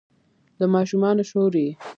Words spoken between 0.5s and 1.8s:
د ماشومانو شور یې